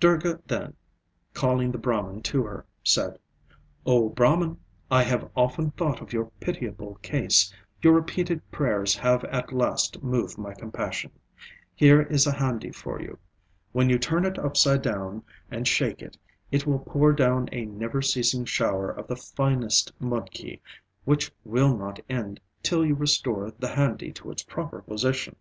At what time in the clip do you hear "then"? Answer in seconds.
0.46-0.72